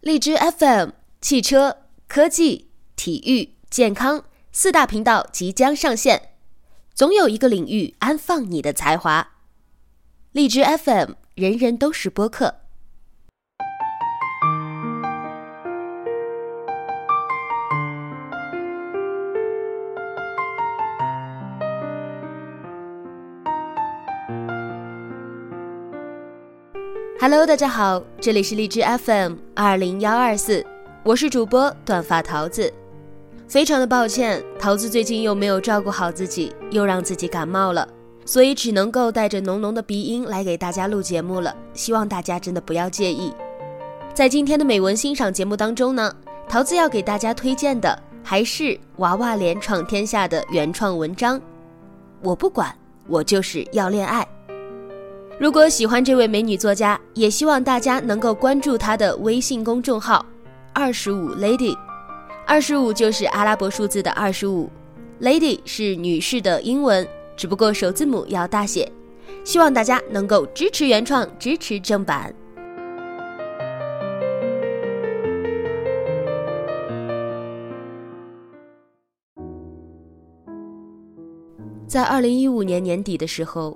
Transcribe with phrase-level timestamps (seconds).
[0.00, 1.76] 荔枝 FM、汽车、
[2.08, 6.30] 科技、体育、健康四大频道即将上线，
[6.94, 9.32] 总有一个领域安放你的才华。
[10.32, 12.59] 荔枝 FM，人人都是播客。
[27.22, 30.64] Hello，大家好，这里是荔枝 FM 二零幺二四，
[31.04, 32.72] 我是主播短发桃子。
[33.46, 37.86] 非常的抱歉，桃子最近又没有照顾好自己，又让自己感冒了，
[38.24, 41.54] 所以只能够带着浓浓的鼻音来给大家录节目了。
[41.74, 43.34] 希望大家真的不要介意。
[44.14, 46.10] 在今天的美文欣赏节目当中呢，
[46.48, 51.38] 桃子要给大家推荐的还是娃娃脸闯天下的原创文章。
[52.22, 52.74] 我不管，
[53.06, 54.26] 我就是要恋爱。
[55.40, 60.22] 如果喜欢这位美女作家，也希望大家能够关注她的微信公众号
[60.74, 61.74] “二十五 lady”，
[62.46, 64.68] 二十五就是阿拉伯数字的二十五
[65.22, 68.92] ，lady 是女士的英文，只不过首字母要大写。
[69.42, 72.34] 希望大家能够支持原创，支持正版。
[81.86, 83.74] 在二零一五年年底的时候。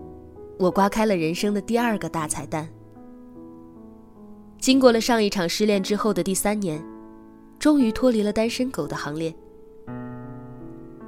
[0.58, 2.69] 我刮开了人生的第二个大彩蛋。
[4.58, 6.83] 经过了上一场失恋之后的第三年，
[7.58, 9.34] 终于脱离了单身狗的行列。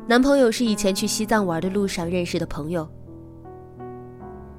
[0.06, 2.86] 男朋友是以前去西藏玩的路上认识的朋友，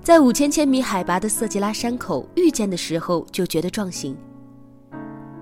[0.01, 4.17] 在五千千米海拔的色季拉山口遇见的时候就觉得壮行，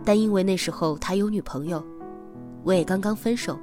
[0.03, 1.83] 但因为那时候他有女朋友，
[2.63, 3.57] 我也刚刚分手，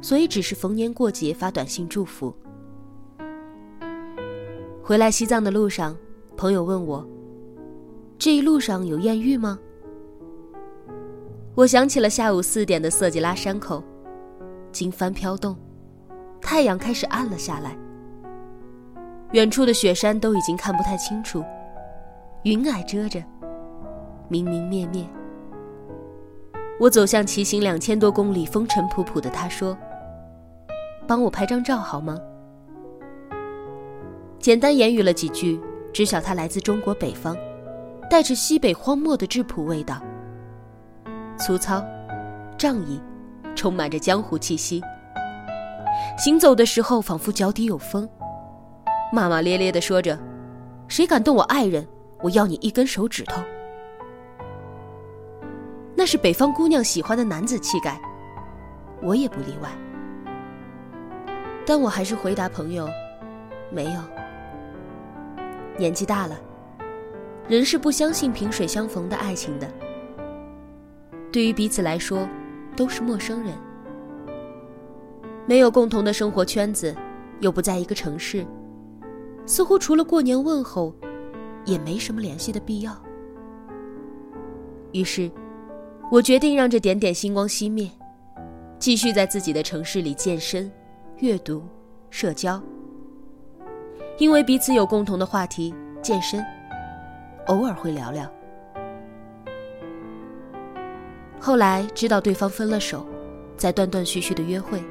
[0.00, 2.34] 所以只是逢年过节发短信祝福。
[4.90, 5.96] 回来西藏的路上，
[6.36, 7.08] 朋友问我
[8.18, 9.56] ：“这一路上有艳遇吗？”
[11.54, 13.84] 我想起了下午四点的色季拉山口，
[14.72, 15.56] 经幡飘动，
[16.42, 17.78] 太阳开始暗了下来，
[19.30, 21.44] 远处的雪山都已经看不太清楚，
[22.42, 23.22] 云霭遮着，
[24.26, 25.06] 明明灭灭。
[26.80, 29.78] 我走向骑行两千多公里、风尘仆仆的他，说
[31.06, 32.18] ：“帮我拍张照好吗？”
[34.40, 35.60] 简单言语了几句，
[35.92, 37.36] 知晓他来自中国北方，
[38.08, 40.02] 带着西北荒漠的质朴味道，
[41.38, 41.84] 粗糙、
[42.56, 42.98] 仗义，
[43.54, 44.80] 充满着江湖气息。
[46.16, 48.08] 行走的时候仿佛脚底有风，
[49.12, 50.18] 骂骂咧咧地说着
[50.88, 51.86] ：“谁敢动我爱人，
[52.22, 53.42] 我要你一根手指头。”
[55.94, 58.00] 那是北方姑娘喜欢的男子气概，
[59.02, 59.68] 我也不例外。
[61.66, 62.88] 但我还是回答朋友
[63.70, 64.00] ：“没有。”
[65.80, 66.38] 年纪大了，
[67.48, 69.66] 人是不相信萍水相逢的爱情的。
[71.32, 72.28] 对于彼此来说，
[72.76, 73.54] 都是陌生人，
[75.46, 76.94] 没有共同的生活圈子，
[77.40, 78.46] 又不在一个城市，
[79.46, 80.94] 似乎除了过年问候，
[81.64, 82.94] 也没什么联系的必要。
[84.92, 85.30] 于是，
[86.12, 87.90] 我决定让这点点星光熄灭，
[88.78, 90.70] 继续在自己的城市里健身、
[91.20, 91.62] 阅读、
[92.10, 92.62] 社交。
[94.20, 96.44] 因为彼此有共同的话题，健身，
[97.46, 98.30] 偶尔会聊聊。
[101.40, 103.06] 后来知道对方分了手，
[103.56, 104.84] 在断断续续的约会，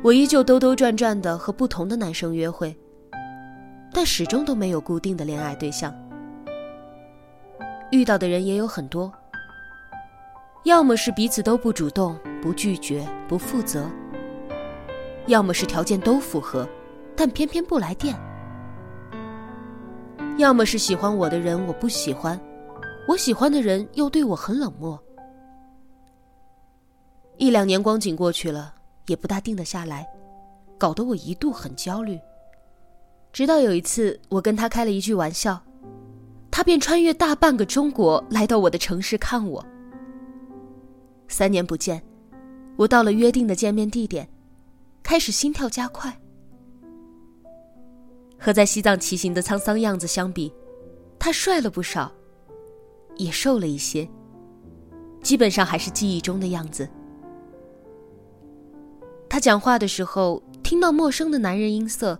[0.00, 2.72] 我依旧兜兜转转的和不同的男生约会，
[3.92, 5.92] 但始终都没有固定的恋爱对象。
[7.90, 9.12] 遇到的人也有很多，
[10.62, 13.90] 要么是彼此都不主动、不拒绝、不负责，
[15.26, 16.64] 要么是条件都符合。
[17.16, 18.18] 但偏偏不来电，
[20.38, 22.40] 要么是喜欢我的人我不喜欢，
[23.06, 25.00] 我喜欢的人又对我很冷漠。
[27.36, 28.74] 一两年光景过去了，
[29.06, 30.06] 也不大定得下来，
[30.78, 32.18] 搞得我一度很焦虑。
[33.32, 35.60] 直到有一次，我跟他开了一句玩笑，
[36.50, 39.64] 他便穿越大半个中国来到我的城市看我。
[41.28, 42.02] 三年不见，
[42.76, 44.28] 我到了约定的见面地点，
[45.02, 46.16] 开始心跳加快。
[48.42, 50.52] 和在西藏骑行的沧桑样子相比，
[51.16, 52.10] 他帅了不少，
[53.16, 54.08] 也瘦了一些。
[55.22, 56.88] 基本上还是记忆中的样子。
[59.28, 62.18] 他讲话的时候，听到陌生的男人音色，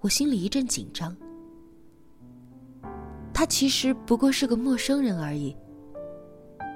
[0.00, 1.16] 我心里一阵紧张。
[3.32, 5.56] 他其实不过是个陌生人而已。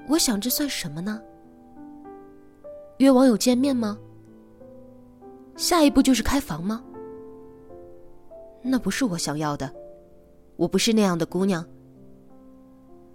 [0.08, 1.20] 我想这算什么呢？
[2.98, 3.98] 约网友见面吗？
[5.56, 6.84] 下一步就是开房吗？
[8.62, 9.72] 那不是我想要的，
[10.56, 11.64] 我不是那样的姑娘。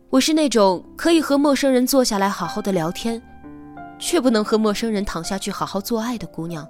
[0.09, 3.21] 我是那种可以和陌生人坐下来好好的聊天，
[3.97, 6.67] 却不能和陌生人躺下去好好做爱的姑娘。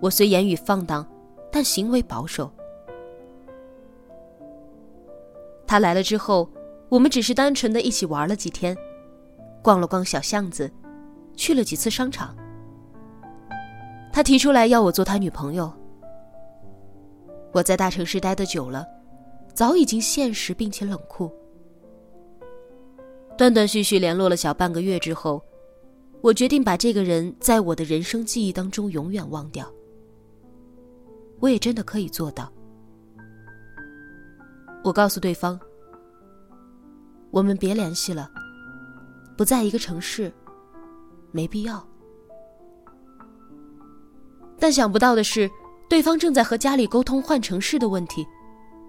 [0.00, 1.06] 我虽言语放荡，
[1.50, 2.50] 但行为保守。
[5.66, 6.50] 他来了之后，
[6.88, 8.76] 我们只是单纯的一起玩了几天，
[9.62, 10.70] 逛了逛小巷子，
[11.34, 12.36] 去了几次商场。
[14.12, 15.72] 他提出来要我做他女朋友。
[17.52, 18.86] 我在大城市待得久了，
[19.54, 21.30] 早已经现实并且冷酷。
[23.36, 25.42] 断断续续联络了小半个月之后，
[26.20, 29.70] 我决定把这个人在我的人生记忆当中永远忘掉。
[31.40, 32.50] 我也真的可以做到。
[34.84, 35.58] 我告诉对方
[37.30, 38.30] ：“我们别联系了，
[39.36, 40.32] 不在一个城市，
[41.32, 41.86] 没必要。”
[44.58, 45.50] 但想不到的是，
[45.92, 48.26] 对方正在和家里沟通换城市的问题，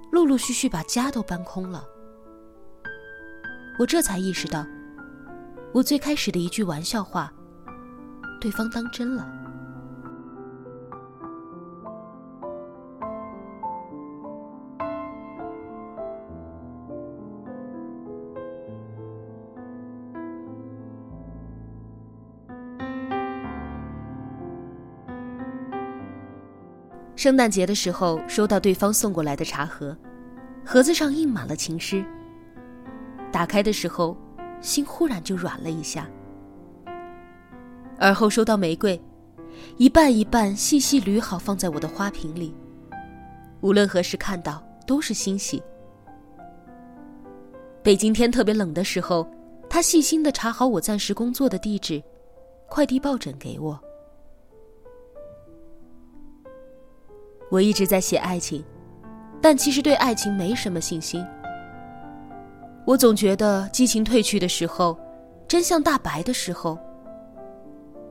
[0.10, 1.84] 陆陆续续把家都搬空了。
[3.78, 4.66] 我这才意识到，
[5.74, 7.30] 我最开始的一句玩笑话，
[8.40, 9.43] 对方当真了。
[27.16, 29.96] 圣诞节的时候，收到对方送过来的茶盒，
[30.66, 32.04] 盒子上印满了情诗。
[33.32, 34.18] 打开的时候，
[34.62, 36.10] 心忽然就软了一下。
[38.00, 39.00] 而后收到玫瑰，
[39.78, 42.54] 一瓣一瓣细细捋好放在我的花瓶里，
[43.62, 45.62] 无论何时看到都是欣喜。
[47.84, 49.26] 北京天特别冷的时候，
[49.70, 52.02] 他细心的查好我暂时工作的地址，
[52.68, 53.80] 快递抱枕给我。
[57.54, 58.66] 我一直在写爱情，
[59.40, 61.24] 但其实对爱情没什么信心。
[62.84, 64.98] 我总觉得激情褪去的时候，
[65.48, 66.80] 真相大白的时候，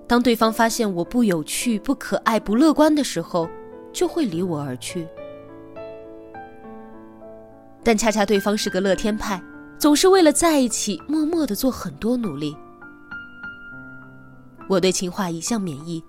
[0.06, 3.50] 当对方发现我不有趣、不可爱、不乐观的时候，
[3.92, 5.08] 就会离我而去。
[7.82, 9.42] 但恰恰对方是个乐天派，
[9.76, 12.56] 总是为了在一起，默默的做很多努力。
[14.68, 16.00] 我对情话一向免疫。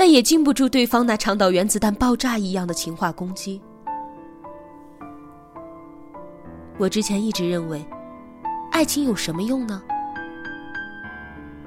[0.00, 3.60] 但也禁不住对方那长岛原子弹爆炸一样的情话攻击。
[6.78, 7.86] 我之前一直认为，
[8.72, 9.82] 爱情有什么用呢？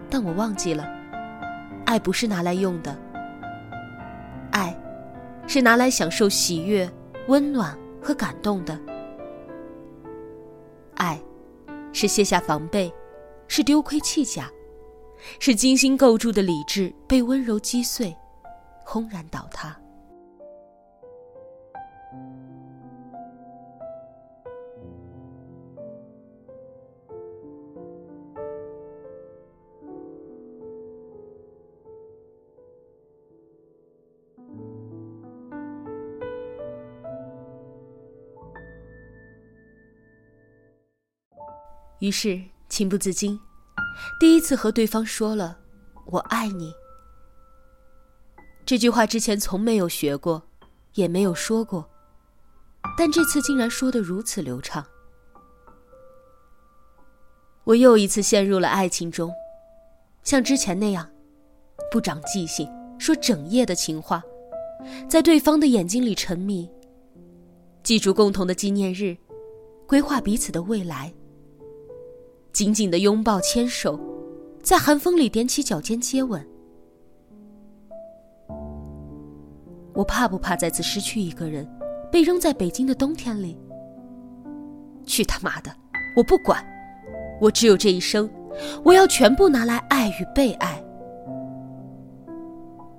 [0.09, 0.83] 但我忘记了，
[1.85, 2.97] 爱不是拿来用的，
[4.49, 4.75] 爱，
[5.45, 6.91] 是拿来享受喜悦、
[7.27, 8.75] 温暖和感动的。
[10.95, 11.21] 爱，
[11.91, 12.91] 是卸下防备，
[13.47, 14.49] 是丢盔弃甲，
[15.37, 18.11] 是精心构筑的理智被温柔击碎。
[18.85, 19.75] 轰然倒塌。
[41.99, 42.37] 于是
[42.67, 43.39] 情不自禁，
[44.19, 45.57] 第一次和对方说了
[46.05, 46.73] “我爱你”。
[48.65, 50.41] 这句话之前从没有学过，
[50.93, 51.89] 也没有说过，
[52.97, 54.85] 但这次竟然说得如此流畅。
[57.65, 59.31] 我又一次陷入了爱情中，
[60.23, 61.09] 像之前那样，
[61.91, 64.23] 不长记性，说整夜的情话，
[65.09, 66.69] 在对方的眼睛里沉迷，
[67.83, 69.15] 记住共同的纪念日，
[69.85, 71.13] 规划彼此的未来，
[72.53, 73.99] 紧紧的拥抱牵手，
[74.61, 76.52] 在寒风里踮起脚尖接吻。
[79.93, 81.67] 我怕不怕再次失去一个人，
[82.11, 83.57] 被扔在北京的冬天里？
[85.05, 85.71] 去他妈的！
[86.15, 86.65] 我不管，
[87.41, 88.29] 我只有这一生，
[88.83, 90.83] 我要全部拿来爱与被爱。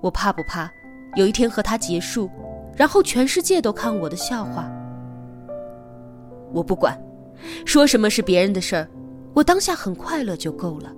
[0.01, 0.71] 我怕不怕
[1.17, 2.31] 有一天和他结束，
[2.77, 4.71] 然后全世界都看我的笑话？
[6.53, 6.97] 我不管，
[7.65, 8.89] 说什么是别人的事儿，
[9.33, 10.93] 我当下很快乐就够了。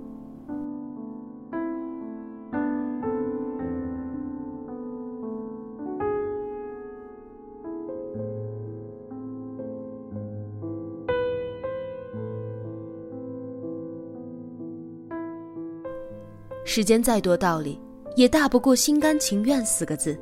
[16.69, 17.79] 世间再多道理，
[18.17, 20.19] 也大不过心甘情愿四个字。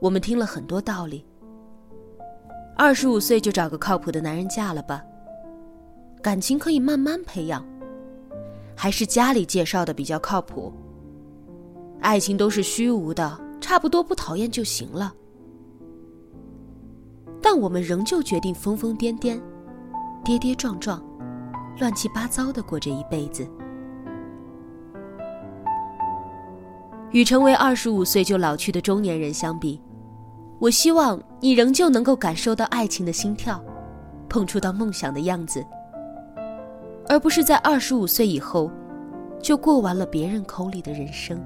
[0.00, 1.22] 我们听了很多道理。
[2.74, 5.04] 二十五岁就找个靠谱的男人嫁了吧，
[6.22, 7.62] 感情可以慢慢培养，
[8.74, 10.72] 还是家里介绍的比较靠谱。
[12.00, 15.12] 爱情都是虚无的，差不多不讨厌就行了。
[17.42, 19.38] 但我们仍旧决定疯疯癫癫，
[20.24, 20.98] 跌跌撞撞、
[21.78, 23.46] 乱七八糟的过这一辈子。
[27.12, 29.80] 与成为二十五岁就老去的中年人相比，
[30.58, 33.62] 我希望你仍旧能够感受到爱情的心跳，
[34.28, 35.64] 碰触到梦想的样子，
[37.08, 38.70] 而不是在二十五岁以后，
[39.42, 41.40] 就过完了别人口里的人生。